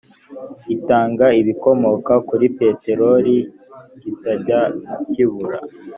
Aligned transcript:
itanga 0.75 1.25
ibikomoka 1.39 2.13
kuri 2.27 2.45
peteroli 2.57 3.35
kitajya 3.99 4.59
kibura 5.09 5.59